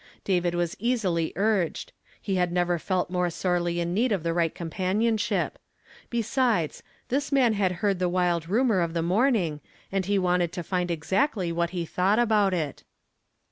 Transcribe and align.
David 0.23 0.55
was 0.55 0.75
easily 0.79 1.31
urged; 1.35 1.93
he 2.19 2.33
had 2.33 2.51
never 2.51 2.79
felt 2.79 3.11
more 3.11 3.29
sorely 3.29 3.79
in 3.79 3.93
need 3.93 4.11
of 4.11 4.23
the 4.23 4.33
right 4.33 4.55
companionship; 4.55 5.59
besides, 6.09 6.81
this 7.09 7.31
man 7.31 7.53
had 7.53 7.73
heard 7.85 7.99
the 7.99 8.09
wild 8.09 8.49
rumor 8.49 8.79
of 8.81 8.95
the 8.95 9.03
morning, 9.03 9.61
and 9.91 10.07
he 10.07 10.17
wanted 10.17 10.51
to 10.53 10.63
find 10.63 10.89
exactly 10.89 11.51
what 11.51 11.69
he 11.69 11.85
thought 11.85 12.17
about 12.17 12.51
it. 12.51 12.83